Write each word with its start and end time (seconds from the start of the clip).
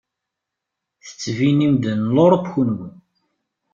Tettbinem-d 1.05 1.83
n 1.99 2.01
Luṛup 2.15 2.45
kunwi. 2.53 2.89